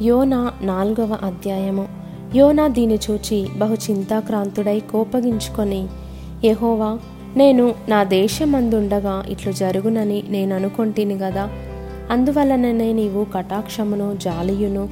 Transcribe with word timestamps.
యోనా 0.00 0.52
నాలుగవ 0.62 1.18
అధ్యాయము. 1.22 1.88
యోనా 2.34 2.68
దీని 2.68 2.98
చూచి 3.10 3.48
బహు 3.58 3.74
చింతాక్రాంతుడై 3.74 4.80
కోపగించుకొని 4.80 5.86
యహోవా 6.44 6.98
నేను 7.36 7.74
నా 7.88 8.04
దేశమందుండగా 8.04 9.24
ఇట్లు 9.28 9.52
జరుగునని 9.52 10.22
నేను 10.28 10.56
అనుకొంటిని 10.56 11.14
గదా. 11.14 11.48
అందువలననే 12.10 12.92
నీవు 12.92 13.24
కటాక్షమును 13.24 14.16
జాలియును 14.22 14.88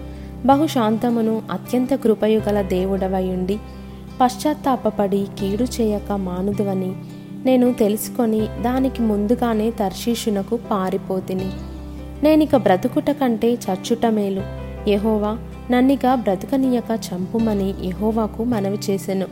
బహుశాంతమును 0.46 1.42
అత్యంత 1.52 1.94
కృపయు 1.94 2.40
గల 2.48 2.62
దేవుడవయుండి 2.62 3.58
పశ్చాత్తాపపడి 4.20 5.26
కీడు 5.38 5.64
చేయక 5.64 6.12
మానుదువని 6.12 6.92
నేను 7.44 7.72
తెలుసుకొని 7.72 8.40
దానికి 8.40 9.02
ముందుగానే 9.02 9.70
తర్షీషునకు 9.70 10.58
పారిపోతిని. 10.70 11.50
నేనిక 12.22 12.56
బ్రతుకుట 12.56 13.10
కంటే 13.10 13.54
చచ్చుట 13.54 14.06
మేలు. 14.06 14.59
యహోవా 14.88 15.38
నన్నిక 15.70 16.00
బ్రతకనీయక 16.14 17.00
చంపుమని 17.06 17.74
యహోవాకు 17.84 18.44
మనవి 18.44 18.78
చేసెను. 18.90 19.26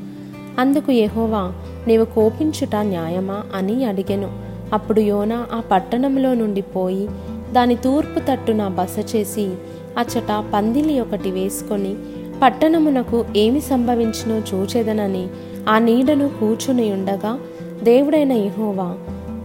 అందుకు 0.58 0.92
యహోవా 0.92 1.52
నీవు 1.86 2.04
కోపించుట 2.04 2.76
న్యాయమా 2.76 3.42
అని 3.54 3.84
అడిగెను. 3.84 4.30
అప్పుడు 4.72 5.00
యోన 5.00 5.46
ఆ 5.52 5.62
పట్టణంలో 5.70 6.34
నుండి 6.34 6.60
పోయి 6.60 7.08
దాని 7.52 7.76
తూర్పు 7.76 8.20
తట్టున 8.20 8.68
బస 8.68 9.16
చేసి 9.16 9.50
అచ్చట 9.98 10.44
పందిలి 10.54 11.00
ఒకటి 11.00 11.30
వేసుకొని 11.30 11.94
పట్టణమునకు 12.42 13.24
ఏమి 13.36 13.60
సంభవించినో 13.60 14.38
చూచెదనని 14.38 15.26
ఆ 15.68 15.78
నీడను 15.78 16.28
కూర్చుని 16.28 16.92
ఉండగా 16.92 17.38
దేవుడైన 17.82 18.32
యహోవా 18.32 18.96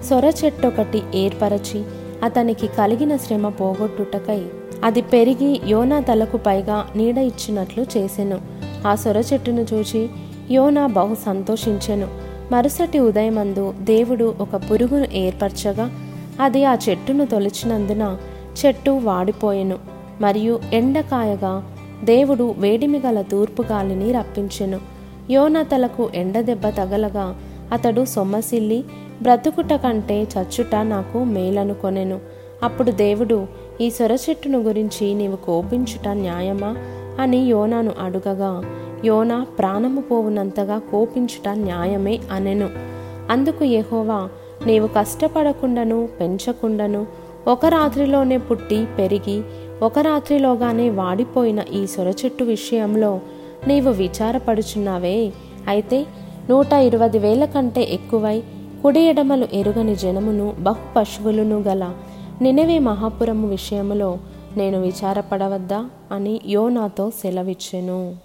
సొర 0.10 0.34
చెట్టొకటి 0.46 1.02
ఏర్పరచి 1.16 1.84
అతనికి 2.24 2.68
కలిగిన 2.68 3.16
శ్రమ 3.16 3.50
పోగొట్టుటకై 3.50 4.42
అది 4.84 5.02
పెరిగి 5.02 5.62
యోనా 5.68 6.00
తలకు 6.00 6.38
పైగా 6.38 6.88
నీడ 6.96 7.18
ఇచ్చినట్లు 7.18 7.86
చేసెను. 7.98 8.42
ఆ 8.88 8.96
సొర 8.96 9.18
చెట్టును 9.18 9.66
చూచి 9.74 10.10
యోనా 10.52 10.88
బహు 10.88 11.16
సంతోషించెను. 11.16 12.08
మరుసటి 12.52 13.00
ఉదయమందు 13.00 13.74
దేవుడు 13.82 14.36
ఒక 14.40 14.56
పురుగును 14.56 15.08
ఏర్పరచగా 15.14 15.92
అది 16.40 16.66
ఆ 16.66 16.78
చెట్టును 16.90 17.26
తొలిచినందున 17.26 18.18
చెట్టు 18.66 18.92
వాడిపోయెను. 18.92 19.78
మరియు 20.22 20.60
ఎండకాయగా 20.74 21.76
దేవుడు 22.04 22.56
వేడిమి 22.58 23.00
గల 23.00 23.22
తూర్పు 23.22 23.62
గాలిని 23.62 24.12
రప్పించెను. 24.12 24.80
యోనా 25.32 25.64
తలకు 25.64 26.10
ఎండదెబ్బ 26.16 26.70
తగలగా 26.70 27.36
అతడు 27.72 28.06
సొమ్మసిల్లి 28.06 28.84
బ్రతుకుట 29.22 29.74
కంటే 29.74 30.22
చచ్చుట 30.22 30.76
నాకు 30.76 31.24
మేలనుకొనెను. 31.24 32.20
అప్పుడు 32.64 32.92
దేవుడు 32.92 33.48
ఈ 33.82 33.90
సొరచెట్టును 33.90 34.60
గురించి 34.60 35.14
నీవు 35.14 35.36
కోపించుట 35.36 36.08
న్యాయమా? 36.08 36.76
అని 37.20 37.38
యోనాను 37.38 37.92
అడుగగా 38.00 38.64
యోనా 39.06 39.46
ప్రాణము 39.60 40.02
పోవునంతగా 40.02 40.78
కోపించుట 40.78 41.50
న్యాయమే 41.50 42.20
అనెను. 42.32 42.70
అందుకు 43.30 43.64
యహోవా 43.64 44.30
నీవు 44.68 44.88
కష్టపడకుండాను 44.88 46.10
పెంచకుండాను 46.20 47.06
ఒక 47.48 47.66
రాత్రిలోనే 47.66 48.38
పుట్టి 48.38 48.88
పెరిగి 49.00 49.42
ఒక 49.82 50.00
రాత్రిలోగానే 50.00 50.90
వాడిపోయిన 50.90 51.64
ఈ 51.74 51.88
సొరచెట్టు 51.88 52.44
విషయంలో 52.44 53.20
నీవు 53.68 53.92
విచారపడుచున్నావే. 53.92 55.34
అయితే 55.68 56.06
నూట 56.50 56.74
ఇరవై 56.74 57.10
వేల 57.10 57.46
కంటే 57.46 57.82
ఎక్కువై 57.82 58.44
కుడి 58.84 59.02
ఎడమలు 59.02 59.48
ఎరుగని 59.54 59.96
జనమును 59.96 60.54
బహు 60.60 60.94
పశువులను 60.96 61.60
గల 61.60 61.94
నినవే 62.42 62.80
మహాపురము 62.80 63.48
విషయములో 63.48 64.18
నేను 64.58 64.82
విచారపడవద్దా 64.82 65.90
అని 66.12 66.42
యోనాతో 66.46 67.10
సెలవిచ్చెను. 67.10 68.16